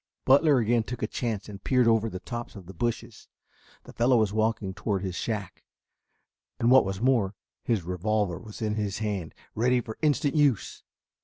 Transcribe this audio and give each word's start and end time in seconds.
Butler 0.25 0.57
again 0.57 0.81
took 0.81 1.03
a 1.03 1.07
chance 1.07 1.47
and 1.47 1.63
peered 1.63 1.87
over 1.87 2.09
the 2.09 2.19
tops 2.19 2.55
of 2.55 2.65
the 2.65 2.73
bushes. 2.73 3.27
The 3.83 3.93
fellow 3.93 4.17
was 4.17 4.33
walking 4.33 4.73
toward 4.73 5.03
his 5.03 5.13
shack, 5.13 5.63
and 6.59 6.71
what 6.71 6.85
was 6.85 6.99
more, 6.99 7.35
his 7.63 7.83
revolver 7.83 8.39
was 8.39 8.63
in 8.63 8.73
his 8.73 8.97
hand 8.97 9.35
ready 9.53 9.79
for 9.79 9.99
instant 10.01 10.33
use. 10.35 10.81